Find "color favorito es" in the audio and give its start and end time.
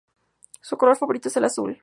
0.77-1.37